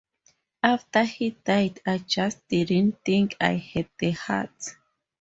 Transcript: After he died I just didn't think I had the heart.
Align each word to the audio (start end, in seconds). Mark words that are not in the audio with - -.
After 0.63 1.03
he 1.03 1.29
died 1.45 1.79
I 1.85 1.99
just 1.99 2.47
didn't 2.47 3.03
think 3.05 3.35
I 3.39 3.51
had 3.53 3.87
the 3.99 4.09
heart. 4.09 4.75